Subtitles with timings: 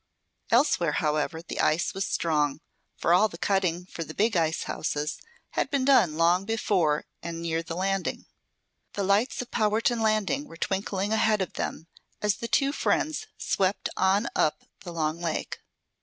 [0.49, 2.59] Elsewhere, however, the ice was strong,
[2.97, 5.19] for all the cutting for the big icehouses
[5.51, 8.25] had been done long before near the Landing.
[8.93, 11.85] The lights of Powerton Landing were twinkling ahead of them
[12.19, 15.59] as the two friends swept on up the long lake.